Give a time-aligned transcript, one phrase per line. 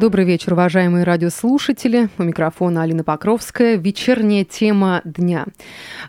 [0.00, 2.08] Добрый вечер, уважаемые радиослушатели.
[2.18, 3.74] У микрофона Алина Покровская.
[3.74, 5.46] Вечерняя тема дня.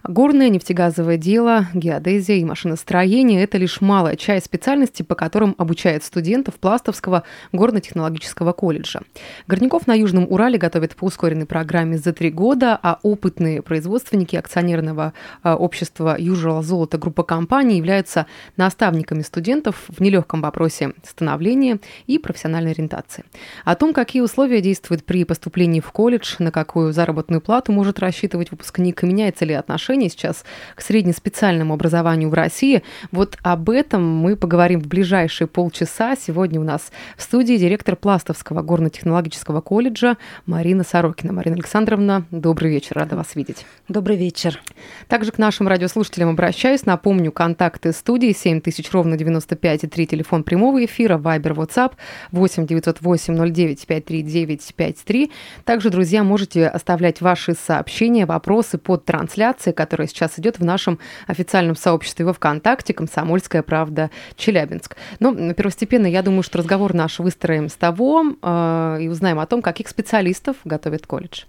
[0.03, 6.59] Горное нефтегазовое дело, геодезия и машиностроение– это лишь малая часть специальностей, по которым обучают студентов
[6.59, 9.01] Пластовского горно-технологического колледжа.
[9.47, 15.13] Горняков на Южном Урале готовят по ускоренной программе за три года, а опытные производственники акционерного
[15.41, 22.73] а, общества Южного золота группа компаний являются наставниками студентов в нелегком вопросе становления и профессиональной
[22.73, 23.25] ориентации.
[23.65, 28.51] О том, какие условия действуют при поступлении в колледж, на какую заработную плату может рассчитывать
[28.51, 30.43] выпускник, и меняется ли отношение сейчас
[30.75, 36.15] к среднеспециальному образованию в России, вот об этом мы поговорим в ближайшие полчаса.
[36.15, 41.31] Сегодня у нас в студии директор Пластовского горно-технологического колледжа Марина Сорокина.
[41.31, 43.65] Марина Александровна, добрый вечер, рада вас видеть.
[43.87, 44.61] Добрый вечер.
[45.07, 46.85] Также к нашим радиослушателям обращаюсь.
[46.85, 51.93] Напомню, контакты студии 7000 ровно 95 и 3 телефон прямого эфира, Вайбер, WhatsApp
[52.31, 55.31] 8 908 09 953
[55.65, 61.75] Также, друзья, можете оставлять ваши сообщения, вопросы под трансляцией, которая сейчас идет в нашем официальном
[61.75, 64.95] сообществе во ВКонтакте «Комсомольская правда Челябинск».
[65.19, 69.61] Но первостепенно, я думаю, что разговор наш выстроим с того э, и узнаем о том,
[69.61, 71.43] каких специалистов готовит колледж.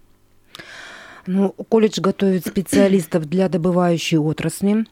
[1.26, 4.86] Ну, колледж готовит специалистов для добывающей отрасли.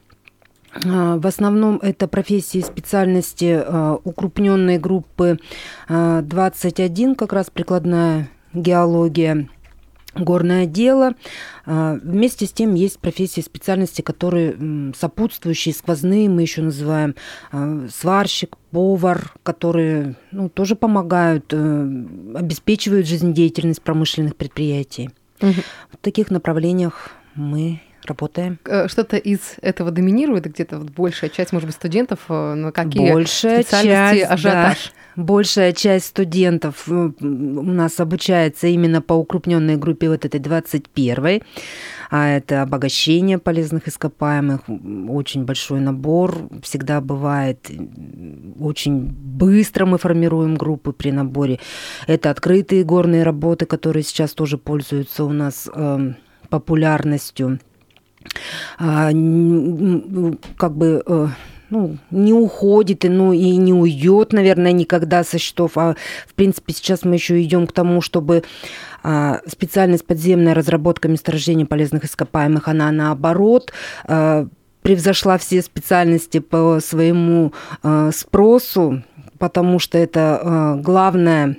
[0.73, 5.39] А, в основном это профессии специальности а, укрупненной группы
[5.87, 9.47] 21, а, как раз прикладная геология,
[10.15, 11.13] горное дело.
[11.65, 17.13] Вместе с тем есть профессии специальности, которые сопутствующие, сквозные, мы еще называем
[17.91, 25.11] сварщик, повар, которые ну, тоже помогают, э, обеспечивают жизнедеятельность промышленных предприятий.
[25.41, 25.53] Угу.
[25.93, 28.59] В таких направлениях мы работаем.
[28.65, 33.11] Э, что-то из этого доминирует где-то вот большая часть, может быть, студентов, э, на какие
[33.11, 34.93] большая специальности часть, ажиотаж?
[35.15, 35.23] Да.
[35.23, 41.41] Большая часть студентов э, у нас обучается именно по укрупненной группе вот этой 21
[42.09, 44.61] а это обогащение полезных ископаемых,
[45.09, 47.69] очень большой набор, всегда бывает,
[48.59, 51.59] очень быстро мы формируем группы при наборе.
[52.07, 56.13] Это открытые горные работы, которые сейчас тоже пользуются у нас э,
[56.49, 57.59] популярностью.
[58.77, 59.09] А,
[60.57, 61.27] как бы э,
[61.69, 65.77] ну, не уходит, ну, и не уйдет, наверное, никогда со счетов.
[65.77, 65.95] А,
[66.27, 68.43] в принципе, сейчас мы еще идем к тому, чтобы
[69.03, 73.71] а, специальность подземная разработка месторождения полезных ископаемых, она наоборот
[74.05, 74.47] а,
[74.81, 77.53] превзошла все специальности по своему
[77.83, 79.03] а, спросу,
[79.37, 81.57] потому что это а, главное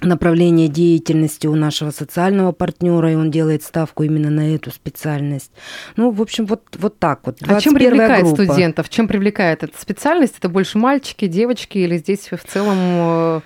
[0.00, 5.50] направление деятельности у нашего социального партнера, и он делает ставку именно на эту специальность.
[5.96, 7.38] Ну, в общем, вот, вот так вот.
[7.46, 8.44] А чем привлекает группа.
[8.44, 8.88] студентов?
[8.88, 10.34] Чем привлекает эта специальность?
[10.38, 13.40] Это больше мальчики, девочки или здесь в целом э,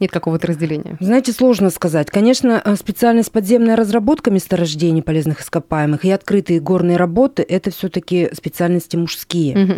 [0.00, 0.96] нет какого-то разделения?
[1.00, 2.10] Знаете, сложно сказать.
[2.10, 8.28] Конечно, э, специальность подземная разработка месторождений полезных ископаемых и открытые горные работы– это все таки
[8.34, 9.64] специальности мужские.
[9.64, 9.74] Угу.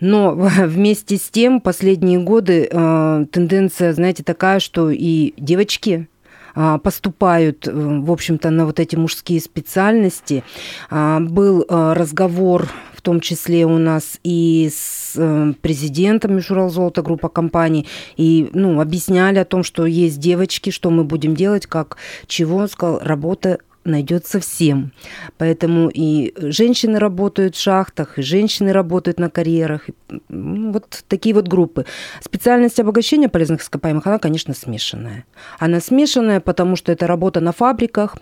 [0.00, 6.08] Но вместе с тем последние годы э, тенденция, знаете, такая, что и девочки
[6.54, 10.44] поступают, в общем-то, на вот эти мужские специальности.
[10.90, 12.68] Был разговор
[13.00, 17.86] в том числе у нас и с э, президентом Золота группа компаний,
[18.18, 21.96] и ну, объясняли о том, что есть девочки, что мы будем делать, как
[22.26, 22.58] чего.
[22.58, 24.92] Он сказал, работа найдется всем.
[25.38, 29.88] Поэтому и женщины работают в шахтах, и женщины работают на карьерах.
[30.28, 31.86] Ну, вот такие вот группы.
[32.22, 35.24] Специальность обогащения полезных ископаемых, она, конечно, смешанная.
[35.58, 38.16] Она смешанная, потому что это работа на фабриках,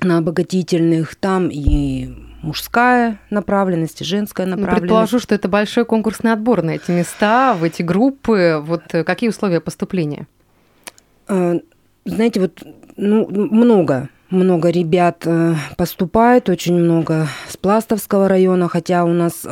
[0.00, 2.08] на обогатительных, там и
[2.42, 4.82] мужская направленность и женская ну, направленность.
[4.82, 8.62] Предположу, что это большой конкурсный отбор на эти места, в эти группы.
[8.62, 10.26] Вот э, какие условия поступления?
[11.28, 11.60] Э,
[12.04, 12.62] знаете, вот
[12.96, 19.46] ну, много много ребят э, поступает, очень много с Пластовского района, хотя у нас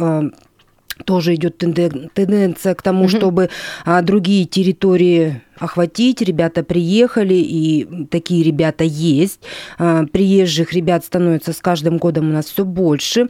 [1.04, 3.08] тоже идет тенденция к тому, угу.
[3.08, 3.50] чтобы
[3.84, 6.22] а, другие территории охватить.
[6.22, 9.40] Ребята приехали, и такие ребята есть.
[9.78, 13.28] А, приезжих ребят становится с каждым годом у нас все больше.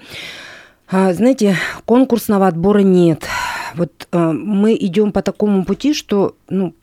[0.91, 3.25] А, знаете, конкурсного отбора нет.
[3.75, 6.75] Вот а, мы идем по такому пути, что ну,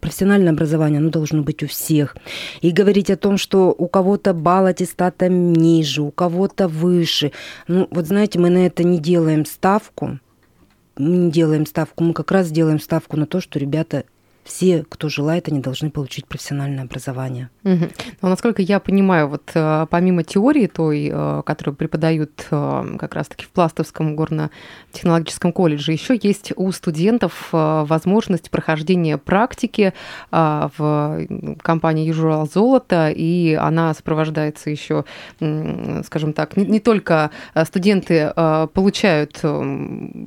[0.00, 2.16] профессиональное образование, оно должно быть у всех.
[2.60, 7.32] И говорить о том, что у кого-то балл аттестата ниже, у кого-то выше.
[7.68, 10.18] Ну, вот знаете, мы на это не делаем ставку.
[10.96, 14.04] Мы не делаем ставку, мы как раз делаем ставку на то, что ребята
[14.44, 17.48] все, кто желает, они должны получить профессиональное образование.
[17.64, 17.88] Угу.
[18.22, 23.44] Но, насколько я понимаю, вот э, помимо теории той, э, которую преподают э, как раз-таки
[23.44, 29.92] в Пластовском горно-технологическом колледже, еще есть у студентов возможность прохождения практики
[30.30, 31.26] в
[31.62, 35.04] компании Южурал Золото, и она сопровождается еще,
[36.04, 37.30] скажем так, не только
[37.64, 39.40] студенты получают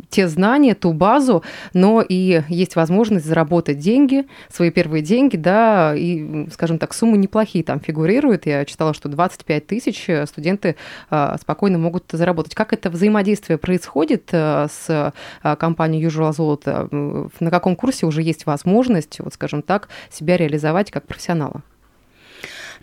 [0.10, 5.94] те знания, ту базу, но и есть возможность заработать деньги деньги, свои первые деньги, да,
[5.96, 8.46] и, скажем так, суммы неплохие там фигурируют.
[8.46, 10.76] Я читала, что 25 тысяч студенты
[11.10, 12.56] а, спокойно могут заработать.
[12.56, 15.14] Как это взаимодействие происходит а, с
[15.58, 16.88] компанией Usual Золото?
[16.92, 21.62] На каком курсе уже есть возможность, вот, скажем так, себя реализовать как профессионала?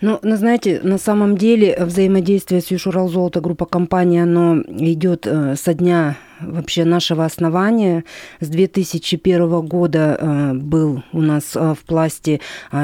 [0.01, 5.55] Ну, ну, знаете, на самом деле взаимодействие с Юшурал Золото, группа компаний, оно идет э,
[5.55, 8.03] со дня вообще нашего основания.
[8.39, 12.41] С 2001 года э, был у нас э, в пласте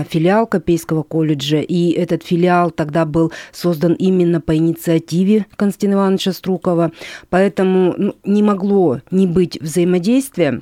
[0.10, 6.92] филиал Копейского колледжа, и этот филиал тогда был создан именно по инициативе Константина Ивановича Струкова,
[7.30, 10.62] поэтому ну, не могло не быть взаимодействия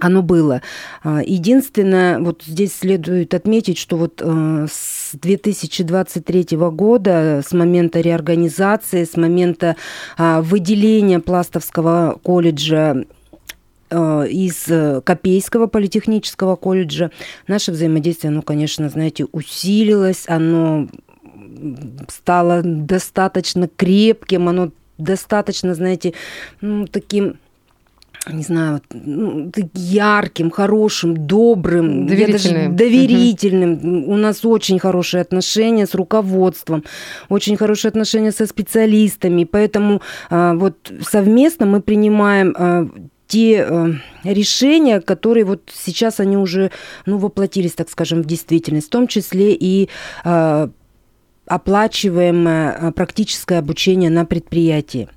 [0.00, 0.62] оно было.
[1.02, 9.04] А, единственное, вот здесь следует отметить, что вот э, с 2023 года, с момента реорганизации,
[9.04, 9.76] с момента
[10.16, 13.04] а, выделения Пластовского колледжа
[13.90, 17.10] э, из Копейского политехнического колледжа,
[17.46, 20.88] наше взаимодействие, оно, конечно, знаете, усилилось, оно
[22.08, 26.14] стало достаточно крепким, оно достаточно, знаете,
[26.60, 27.38] ну, таким
[28.26, 32.76] не знаю, ну, ярким, хорошим, добрым, доверительным.
[32.76, 33.72] Даже доверительным.
[33.72, 34.12] Угу.
[34.12, 36.84] У нас очень хорошие отношения с руководством,
[37.28, 42.88] очень хорошие отношения со специалистами, поэтому а, вот совместно мы принимаем а,
[43.28, 43.92] те э,
[44.24, 46.70] решения, которые вот сейчас они уже
[47.04, 49.90] ну, воплотились, так скажем, в действительность, в том числе и
[50.24, 50.68] э,
[51.48, 55.08] оплачиваемое э, практическое обучение на предприятии.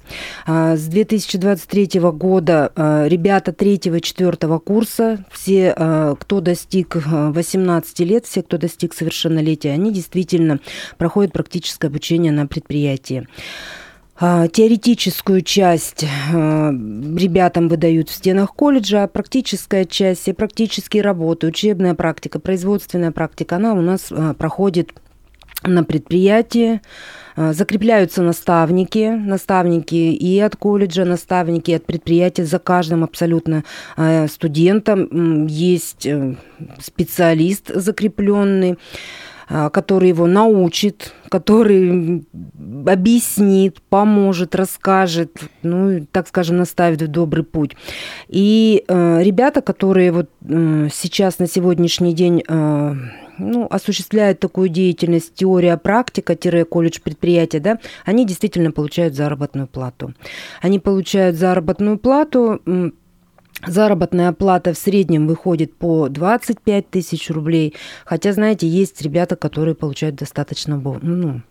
[0.46, 5.76] А, с 2023 года э, ребята 3-4 курса, все,
[6.20, 10.60] кто достиг 18 лет, все, кто достиг совершеннолетия, они действительно
[10.98, 13.28] проходят практическое обучение на предприятии.
[14.20, 21.96] А, теоретическую часть ребятам выдают в стенах колледжа, а практическая часть, все практические работы, учебная
[21.96, 24.92] практика, производственная практика, она у нас проходит
[25.64, 26.82] на предприятии.
[27.36, 32.46] А, закрепляются наставники, наставники и от колледжа, наставники от предприятия.
[32.46, 33.64] За каждым абсолютно
[33.96, 36.36] а, студентом есть э,
[36.80, 38.78] специалист закрепленный
[39.74, 42.26] который его научит, который
[42.88, 47.76] объяснит, поможет, расскажет, ну, так скажем, наставит в добрый путь.
[48.30, 52.94] И э, ребята, которые вот э, сейчас на сегодняшний день э,
[53.42, 56.36] ну, осуществляют такую деятельность, теория, практика,
[56.66, 60.14] колледж предприятия, да, они действительно получают заработную плату.
[60.62, 62.62] Они получают заработную плату,
[63.68, 67.76] Заработная плата в среднем выходит по 25 тысяч рублей.
[68.06, 71.42] Хотя, знаете, есть ребята, которые получают достаточно ну,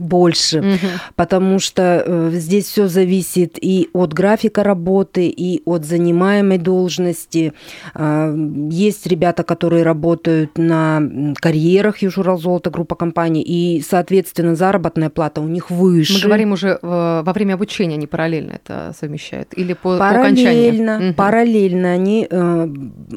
[0.00, 0.88] больше, угу.
[1.16, 7.52] потому что э, здесь все зависит и от графика работы, и от занимаемой должности.
[7.94, 8.34] Э,
[8.70, 11.02] есть ребята, которые работают на
[11.40, 16.14] карьерах Южурал Золото, группа компаний, и, соответственно, заработная плата у них выше.
[16.14, 21.04] Мы говорим уже э, во время обучения они параллельно это совмещают или по, параллельно, по
[21.04, 21.14] угу.
[21.14, 22.68] параллельно они э,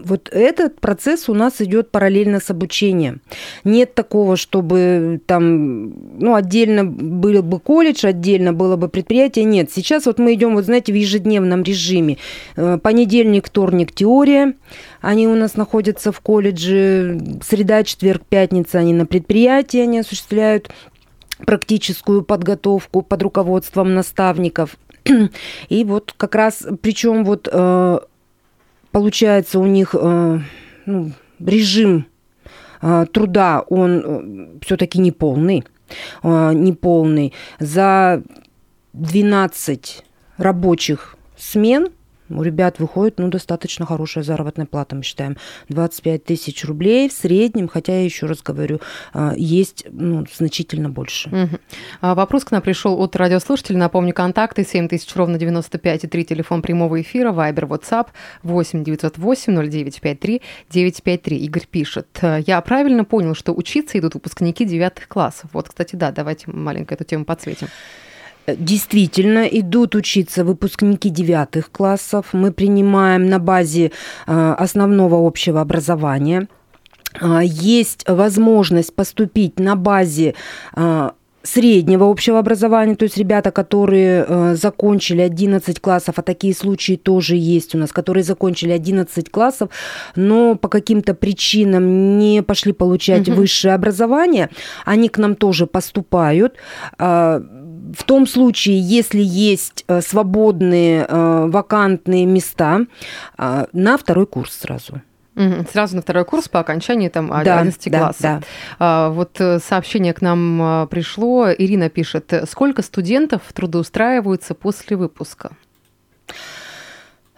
[0.05, 3.21] вот этот процесс у нас идет параллельно с обучением.
[3.63, 9.45] Нет такого, чтобы там ну отдельно отдельно был бы колледж, отдельно было бы предприятие.
[9.45, 12.17] Нет, сейчас вот мы идем, вот знаете, в ежедневном режиме.
[12.55, 14.53] Э, понедельник, вторник теория,
[15.01, 17.19] они у нас находятся в колледже.
[17.43, 20.69] Среда, четверг, пятница они на предприятии, они осуществляют
[21.45, 24.77] практическую подготовку под руководством наставников.
[25.69, 27.99] И вот как раз, причем вот э,
[28.91, 30.39] получается у них э,
[30.85, 32.05] ну, режим
[33.13, 35.63] труда, он все-таки не полный.
[36.21, 38.21] А, неполный, за
[38.93, 40.03] 12
[40.37, 41.89] рабочих смен–
[42.37, 45.37] у ребят выходит ну, достаточно хорошая заработная плата, мы считаем,
[45.69, 48.79] 25 тысяч рублей в среднем, хотя я еще раз говорю,
[49.13, 51.29] а, есть ну, значительно больше.
[51.29, 52.15] Угу.
[52.15, 53.77] Вопрос к нам пришел от радиослушателя.
[53.77, 58.07] Напомню, контакты 7 тысяч ровно 95 и 3 телефон прямого эфира, Вайбер, WhatsApp
[58.43, 61.37] 8 908 0953 953.
[61.37, 62.07] Игорь пишет.
[62.45, 65.49] Я правильно понял, что учиться идут выпускники девятых классов.
[65.53, 67.67] Вот, кстати, да, давайте маленько эту тему подсветим.
[68.47, 72.27] Действительно, идут учиться выпускники девятых классов.
[72.33, 73.91] Мы принимаем на базе
[74.27, 76.47] э, основного общего образования.
[77.43, 80.33] есть возможность поступить на базе
[81.43, 87.35] среднего общего образования, то есть ребята, которые э, закончили 11 классов, а такие случаи тоже
[87.35, 89.69] есть у нас, которые закончили 11 классов,
[90.15, 93.41] но по каким-то причинам не пошли получать угу.
[93.41, 94.49] высшее образование,
[94.85, 96.55] они к нам тоже поступают.
[96.97, 97.41] Э,
[97.91, 102.81] в том случае, если есть э, свободные э, вакантные места,
[103.37, 105.01] э, на второй курс сразу.
[105.71, 108.21] Сразу на второй курс по окончании там 11 да, класса.
[108.21, 108.45] Да, да.
[108.77, 111.51] А, вот сообщение к нам пришло.
[111.51, 115.53] Ирина пишет, сколько студентов трудоустраиваются после выпуска?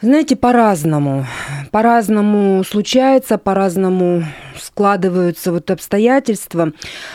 [0.02, 1.26] Знаете, по-разному.
[1.76, 4.24] По-разному случается, по-разному
[4.58, 6.72] складываются вот обстоятельства.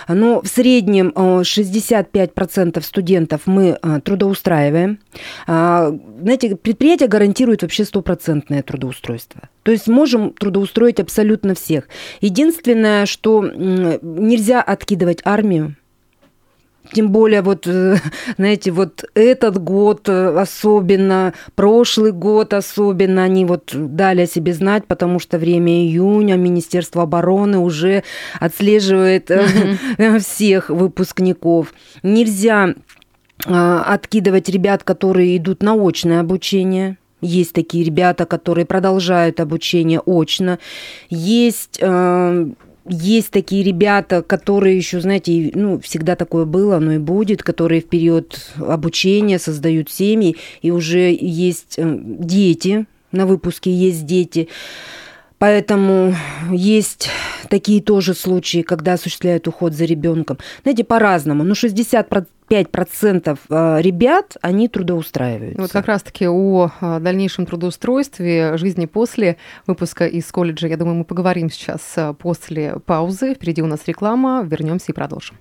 [0.06, 4.98] Но в среднем 65% э, студентов мы э, трудоустраиваем.
[5.46, 5.90] А,
[6.20, 9.48] знаете, предприятие гарантирует вообще стопроцентное трудоустройство.
[9.62, 11.88] То есть можем трудоустроить абсолютно всех.
[12.20, 15.74] Единственное, что нельзя откидывать армию,
[16.92, 17.96] тем более, вот, э,
[18.36, 24.86] знаете, вот этот год э, особенно, прошлый год особенно, они вот дали о себе знать,
[24.86, 28.02] потому что время июня Министерство обороны уже
[28.38, 30.18] отслеживает mm-hmm.
[30.20, 31.72] всех выпускников.
[32.02, 32.74] Нельзя
[33.46, 36.98] откидывать ребят, которые идут на очное обучение.
[37.22, 40.58] Есть такие ребята, которые продолжают обучение очно.
[41.08, 41.80] Есть
[42.90, 47.88] есть такие ребята, которые еще, знаете, ну, всегда такое было, но и будет, которые в
[47.88, 54.48] период обучения создают семьи, и уже есть э, дети, на выпуске есть дети.
[55.40, 56.14] Поэтому
[56.52, 57.08] есть
[57.48, 60.36] такие тоже случаи, когда осуществляют уход за ребенком.
[60.62, 61.44] Знаете, по-разному.
[61.44, 65.62] Ну, 60% 5% э, ребят, они трудоустраиваются.
[65.62, 69.36] Вот как раз-таки о э, дальнейшем трудоустройстве, жизни после
[69.68, 73.34] выпуска из колледжа, я думаю, мы поговорим сейчас э, после паузы.
[73.34, 75.36] Впереди у нас реклама, вернемся и продолжим.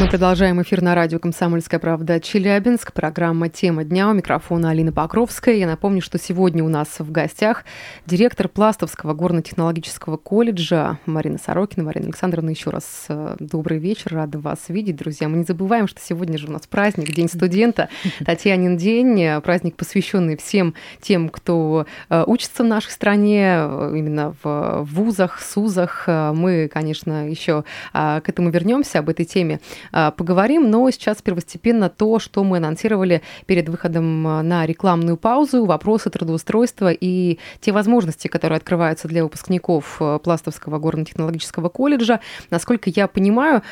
[0.00, 2.94] Мы продолжаем эфир на радио «Комсомольская правда» Челябинск.
[2.94, 4.08] Программа «Тема дня».
[4.08, 5.56] У микрофона Алина Покровская.
[5.56, 7.66] Я напомню, что сегодня у нас в гостях
[8.06, 11.84] директор Пластовского горно-технологического колледжа Марина Сорокина.
[11.84, 14.14] Марина Александровна, еще раз э, добрый вечер.
[14.14, 15.28] Рада вас видеть, друзья.
[15.28, 17.90] Мы не забываем, что сегодня же у нас праздник, День студента,
[18.24, 19.42] Татьянин день.
[19.42, 26.04] Праздник, посвященный всем тем, кто э, учится в нашей стране, э, именно в вузах, СУЗах.
[26.06, 32.18] Мы, конечно, еще к этому вернемся, об этой теме а, поговорим, но сейчас первостепенно то,
[32.18, 38.58] что мы анонсировали перед выходом а, на рекламную паузу, вопросы трудоустройства и те возможности, которые
[38.58, 42.20] открываются для выпускников а, Пластовского горно-технологического колледжа.
[42.50, 43.62] Насколько я понимаю,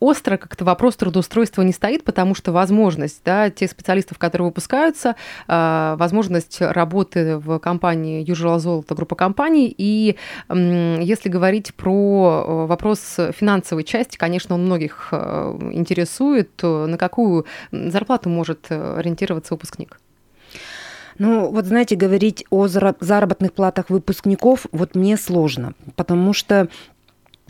[0.00, 6.60] остро как-то вопрос трудоустройства не стоит, потому что возможность да, тех специалистов, которые выпускаются, возможность
[6.60, 10.16] работы в компании Usual Золото, группа компаний, и
[10.48, 18.66] если говорить про вопрос финансовой части, конечно, он многих Э, интересует, на какую зарплату может
[18.70, 19.98] э, ориентироваться выпускник?
[21.18, 26.68] Ну, вот знаете, говорить о заработных платах выпускников вот мне сложно, потому что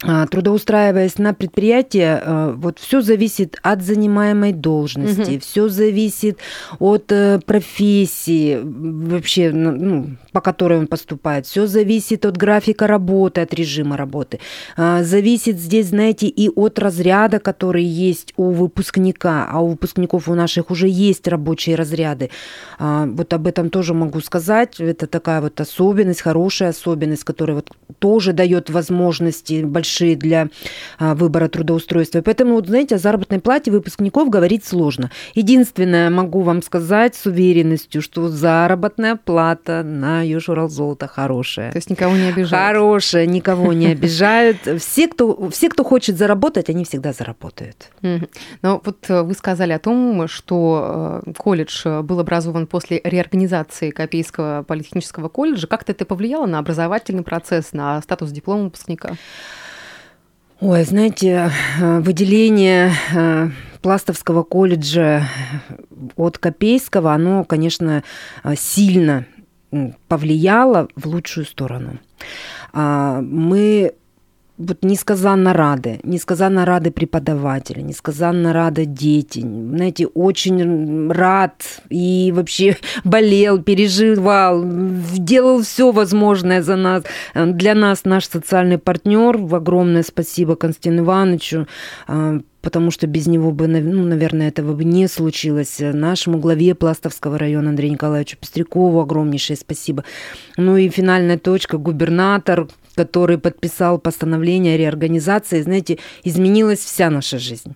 [0.01, 5.41] трудоустраиваясь на предприятие, э, вот все зависит от занимаемой должности, угу.
[5.41, 6.39] все зависит
[6.79, 13.53] от э, профессии вообще, ну, по которой он поступает, все зависит от графика работы, от
[13.53, 14.41] режима работы,
[14.77, 20.35] а, зависит здесь, знаете, и от разряда, который есть у выпускника, а у выпускников у
[20.35, 22.31] наших уже есть рабочие разряды.
[22.79, 24.81] А, вот об этом тоже могу сказать.
[24.81, 30.49] Это такая вот особенность, хорошая особенность, которая вот тоже дает возможности большие большие для
[30.99, 32.23] а, выбора трудоустройства.
[32.23, 35.11] Поэтому, вот, знаете, о заработной плате выпускников говорить сложно.
[35.35, 41.73] Единственное, могу вам сказать с уверенностью, что заработная плата на Южурал золото хорошая.
[41.73, 42.51] То есть никого не обижают?
[42.51, 44.59] Хорошая, никого не обижают.
[44.79, 47.91] Все, кто, все, кто хочет заработать, они всегда заработают.
[48.63, 54.65] Но вот э, вы сказали о том, что э, колледж был образован после реорганизации Копейского
[54.67, 55.67] политехнического колледжа.
[55.67, 59.17] Как-то это повлияло на образовательный процесс, на статус диплома выпускника?
[60.63, 61.51] Ой, знаете,
[61.81, 63.49] э, выделение э,
[63.81, 65.23] Пластовского колледжа
[66.17, 68.05] от Копейского, оно, конечно,
[68.45, 69.25] э, сильно
[70.07, 71.99] повлияло в лучшую сторону.
[72.75, 73.95] А, мы
[74.61, 79.41] вот несказанно рады, несказанно рады преподаватели, несказанно рады дети.
[79.41, 84.63] Знаете, очень рад и вообще болел, переживал,
[85.17, 87.05] делал все возможное за нас.
[87.35, 89.37] Для нас наш социальный партнер.
[89.55, 91.67] Огромное спасибо Константину Ивановичу
[92.07, 95.77] а, потому что без него бы, ну, наверное, этого бы не случилось.
[95.79, 100.05] Нашему главе Пластовского района Андрею Николаевичу Пестрякову огромнейшее спасибо.
[100.57, 107.75] Ну и финальная точка, губернатор который подписал постановление о реорганизации, знаете, изменилась вся наша жизнь.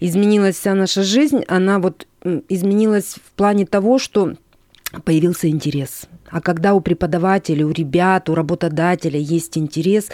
[0.00, 2.06] Изменилась вся наша жизнь, она вот
[2.48, 4.34] изменилась в плане того, что
[5.04, 6.06] появился интерес.
[6.30, 10.08] А когда у преподавателя, у ребят, у работодателя есть интерес,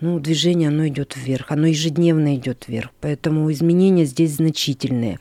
[0.00, 2.90] ну, движение, оно идет вверх, оно ежедневно идет вверх.
[3.00, 5.18] Поэтому изменения здесь значительные.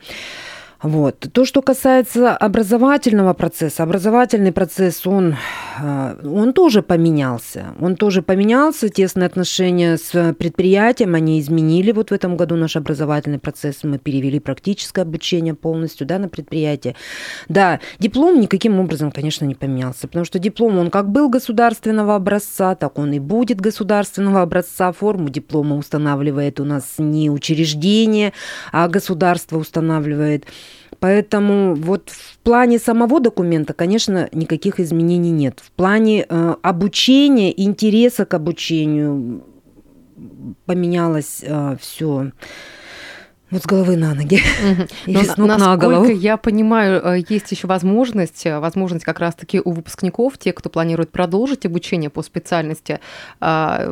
[0.82, 1.28] Вот.
[1.34, 5.36] То, что касается образовательного процесса, образовательный процесс, он,
[5.78, 7.76] э, он тоже поменялся.
[7.82, 11.92] Он тоже поменялся, тесные отношения с предприятием, они изменили.
[11.92, 16.96] Вот в этом году наш образовательный процесс, мы перевели практическое обучение полностью да, на предприятие.
[17.50, 22.76] Да, диплом никаким образом, конечно, не поменялся, потому что диплом, он как был государственного образца,
[22.76, 24.94] так он и будет государственного образца.
[24.94, 28.32] Форму диплома устанавливает у нас не учреждение,
[28.72, 30.46] а государство устанавливает.
[31.00, 35.62] Поэтому вот в плане самого документа, конечно, никаких изменений нет.
[35.64, 39.44] В плане э, обучения, интереса к обучению
[40.66, 42.32] поменялось э, все
[43.52, 44.42] вот с головы на ноги.
[45.08, 46.10] Но, с ног на голову.
[46.10, 51.12] я понимаю, э, есть еще возможность, э, возможность как раз-таки у выпускников, те, кто планирует
[51.12, 53.00] продолжить обучение по специальности,
[53.40, 53.86] а,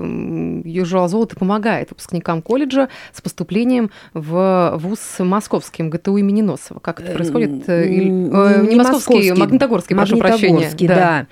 [0.63, 6.79] Южал Золото помогает выпускникам колледжа с поступлением в ВУЗ Московский, МГТУ имени Носова.
[6.79, 7.67] Как это происходит?
[7.67, 10.69] Э, не, Московский, Магнитогорский, прошу прощения.
[10.79, 11.25] Да.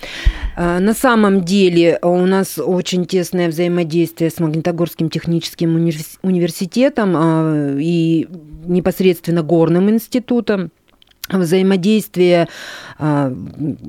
[0.56, 0.80] да.
[0.80, 7.76] На самом деле у нас очень тесное взаимодействие с Магнитогорским техническим университетом а,
[8.66, 10.72] непосредственно горным институтом.
[11.28, 12.48] Взаимодействие,
[13.00, 13.34] а,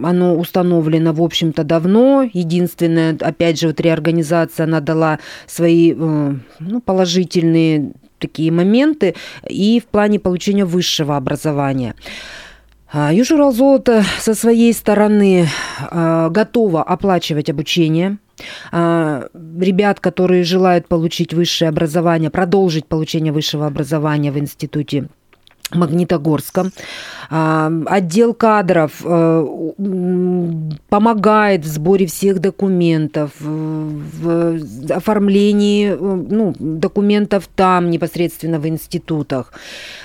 [0.02, 2.28] оно установлено, в общем-то, давно.
[2.32, 9.14] Единственное, опять же, вот реорганизация, она дала свои э, ну, положительные такие моменты
[9.46, 11.94] и в плане получения высшего образования.
[12.90, 15.48] А, Южурал Золото со своей стороны
[15.90, 18.18] а, готова оплачивать обучение
[18.72, 25.08] ребят, которые желают получить высшее образование, продолжить получение высшего образования в институте
[25.72, 26.72] Магнитогорском.
[27.28, 29.46] Отдел кадров э,
[30.88, 39.52] помогает в сборе всех документов, в оформлении э, ну, документов там, непосредственно в институтах.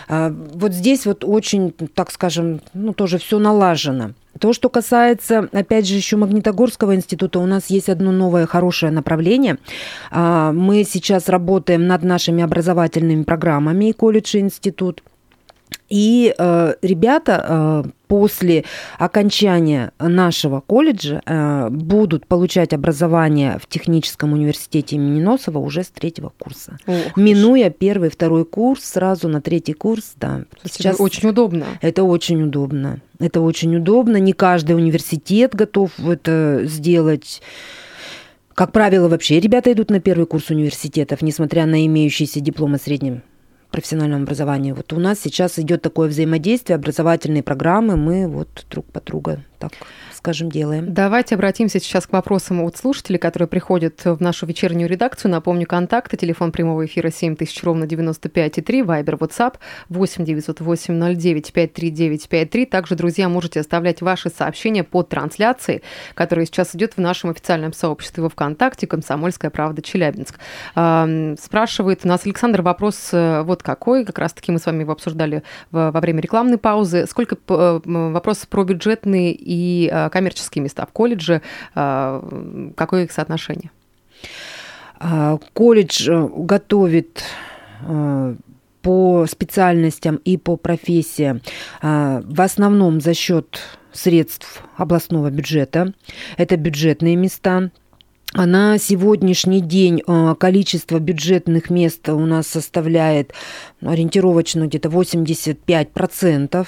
[0.10, 4.12] Вот здесь вот очень, так скажем, ну, тоже все налажено.
[4.40, 9.58] То, что касается, опять же, еще Магнитогорского института, у нас есть одно новое хорошее направление.
[10.10, 15.04] А, мы сейчас работаем над нашими образовательными программами и колледж и институт.
[15.92, 18.64] И э, ребята э, после
[18.98, 26.32] окончания нашего колледжа э, будут получать образование в техническом университете имени Носова уже с третьего
[26.40, 26.78] курса.
[26.88, 30.46] Ох, Минуя первый, второй курс, сразу на третий курс, да.
[30.64, 31.66] Сейчас это очень удобно.
[31.82, 33.02] Это очень удобно.
[33.20, 34.16] Это очень удобно.
[34.16, 37.42] Не каждый университет готов это сделать.
[38.54, 43.24] Как правило, вообще ребята идут на первый курс университетов, несмотря на имеющиеся дипломы средним
[43.72, 44.72] профессиональном образовании.
[44.74, 49.72] Вот у нас сейчас идет такое взаимодействие, образовательные программы, мы вот друг по друга так
[50.22, 50.94] скажем, делаем.
[50.94, 55.32] Давайте обратимся сейчас к вопросам от слушателей, которые приходят в нашу вечернюю редакцию.
[55.32, 59.56] Напомню, контакты, телефон прямого эфира 7000, ровно 95,3, вайбер, WhatsApp
[59.90, 62.66] 8 908 09 539 53.
[62.68, 65.82] Также, друзья, можете оставлять ваши сообщения под трансляцией,
[66.14, 70.38] которая сейчас идет в нашем официальном сообществе во ВКонтакте «Комсомольская правда Челябинск».
[71.42, 75.42] Спрашивает у нас Александр вопрос э, вот какой, как раз-таки мы с вами его обсуждали
[75.72, 77.08] во время рекламной паузы.
[77.08, 81.42] Сколько э, вопросов про бюджетные и э, коммерческие места в колледже,
[81.74, 82.24] а,
[82.76, 83.72] какое их соотношение?
[85.00, 87.24] А, колледж э, готовит
[87.88, 88.36] э,
[88.84, 91.42] по специальностям и по профессиям
[91.82, 93.60] а, в основном за счет
[93.92, 95.94] средств областного бюджета.
[96.38, 97.72] Это бюджетные места.
[98.34, 103.34] На сегодняшний день э, количество бюджетных мест у нас составляет
[103.82, 106.68] ориентировочно где-то 85%.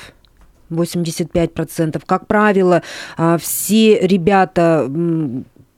[0.73, 2.01] 85%.
[2.05, 2.81] Как правило,
[3.17, 4.89] а, все ребята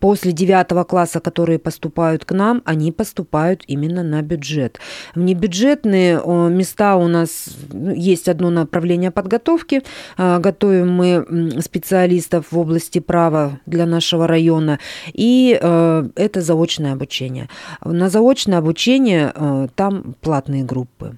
[0.06, 4.80] после девятого класса, которые поступают к нам, они поступают именно на бюджет.
[5.16, 9.82] Внебюджетные места у нас ну, есть одно направление подготовки.
[10.16, 14.78] А, готовим мы специалистов в области права для нашего района.
[15.12, 17.50] И э, это заочное обучение.
[17.84, 21.16] На заочное обучение э, там платные группы.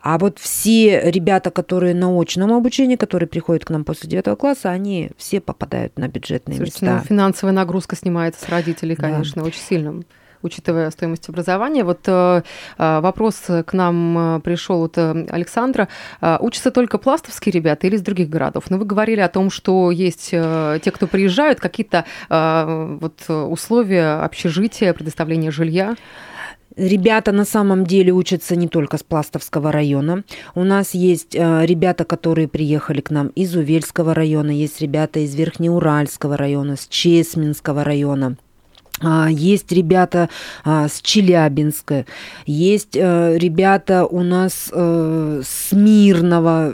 [0.00, 4.70] А вот все ребята, которые на очном обучении, которые приходят к нам после девятого класса,
[4.70, 6.98] они все попадают на бюджетные Слушайте, места.
[6.98, 9.48] Ну, финансовая нагрузка снимается с родителей, конечно, да.
[9.48, 10.02] очень сильно
[10.44, 11.84] учитывая стоимость образования.
[11.84, 12.42] Вот э,
[12.76, 15.86] э, вопрос к нам пришел от Александра.
[16.20, 18.64] Учатся только пластовские ребята или из других городов?
[18.68, 24.92] Но ну, вы говорили о том, что есть те, кто приезжают, какие-то вот условия общежития,
[24.94, 25.94] предоставления жилья.
[26.76, 30.24] Ребята на самом деле учатся не только с Пластовского района.
[30.54, 35.34] У нас есть э, ребята, которые приехали к нам из Увельского района, есть ребята из
[35.34, 38.36] Верхнеуральского района, с Чесминского района.
[39.00, 40.30] А, есть ребята
[40.64, 42.06] а, с Челябинска,
[42.46, 46.72] есть э, ребята у нас э, с Мирного,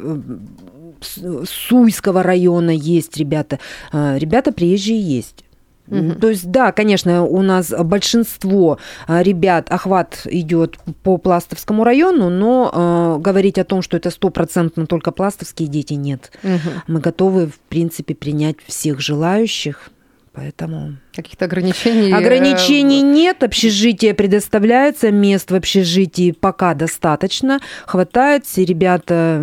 [1.00, 3.60] Суйского района есть ребята.
[3.92, 5.44] Ребята приезжие есть.
[5.90, 6.14] Угу.
[6.20, 13.16] То есть, да, конечно, у нас большинство а, ребят, охват идет по Пластовскому району, но
[13.18, 16.32] э, говорить о том, что это стопроцентно только пластовские дети, нет.
[16.42, 16.70] Угу.
[16.88, 19.90] Мы готовы, в принципе, принять всех желающих,
[20.38, 20.96] поэтому...
[21.12, 22.12] Каких-то ограничений?
[22.12, 29.40] Ограничений э, нет, общежитие предоставляется, мест в общежитии пока достаточно, хватает, все ребята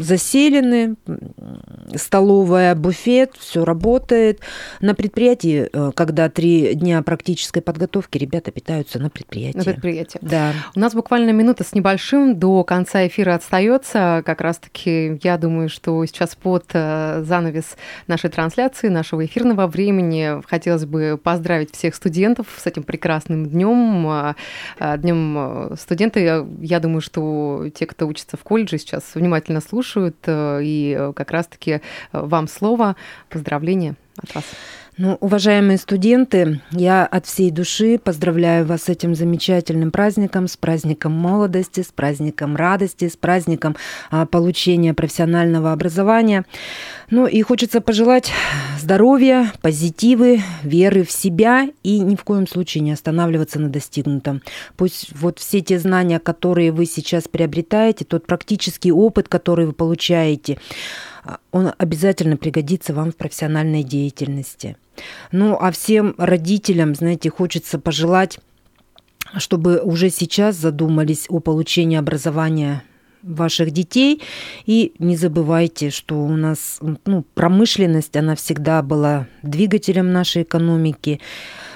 [0.00, 0.96] заселены,
[1.94, 4.40] столовая, буфет, все работает.
[4.80, 9.58] На предприятии, э, когда три дня практической подготовки, ребята питаются на предприятии.
[9.58, 10.18] На предприятии.
[10.20, 10.52] Да.
[10.74, 14.24] У нас буквально минута с небольшим до конца эфира остается.
[14.26, 17.76] Как раз-таки, я думаю, что сейчас под э, занавес
[18.08, 24.36] нашей трансляции, нашего эфирного времени хотелось бы поздравить всех студентов с этим прекрасным днем, а,
[24.78, 26.20] а, днем а, студента.
[26.60, 31.80] Я думаю, что те, кто учится в колледже, сейчас внимательно слушают, э, и как раз-таки
[32.12, 32.96] вам слово.
[33.28, 34.44] Поздравления от вас.
[34.96, 41.10] Ну, уважаемые студенты, я от всей души поздравляю вас с этим замечательным праздником, с праздником
[41.10, 43.74] молодости, с праздником радости, с праздником
[44.12, 46.44] а, получения профессионального образования.
[47.10, 48.30] Ну и хочется пожелать
[48.78, 54.42] здоровья, позитивы, веры в себя и ни в коем случае не останавливаться на достигнутом.
[54.76, 60.58] Пусть вот все те знания, которые вы сейчас приобретаете, тот практический опыт, который вы получаете,
[61.52, 64.76] он обязательно пригодится вам в профессиональной деятельности.
[65.32, 68.38] Ну, а всем родителям, знаете, хочется пожелать,
[69.36, 72.82] чтобы уже сейчас задумались о получении образования
[73.22, 74.22] ваших детей.
[74.66, 81.20] И не забывайте, что у нас ну, промышленность, она всегда была двигателем нашей экономики.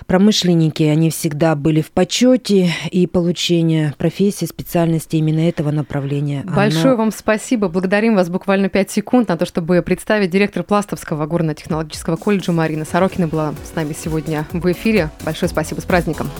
[0.09, 6.44] Промышленники, они всегда были в почете, и получение профессии, специальности именно этого направления.
[6.47, 6.97] Большое оно...
[6.97, 7.68] вам спасибо.
[7.68, 13.29] Благодарим вас буквально 5 секунд на то, чтобы представить директор Пластовского горно-технологического колледжа Марина Сорокина
[13.29, 15.11] была с нами сегодня в эфире.
[15.27, 15.83] Большое спасибо.
[15.83, 16.31] С праздником.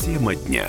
[0.00, 0.64] Тема дня.